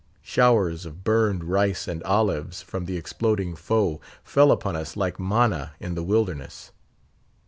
Showers 0.23 0.87
of 0.87 1.03
burned 1.03 1.43
rice 1.43 1.87
and 1.87 2.01
olives 2.01 2.63
from 2.63 2.85
the 2.85 2.97
exploding 2.97 3.55
foe 3.55 4.01
fell 4.23 4.51
upon 4.51 4.75
us 4.75 4.97
like 4.97 5.19
manna 5.19 5.73
in 5.79 5.93
the 5.93 6.01
wilderness. 6.01 6.71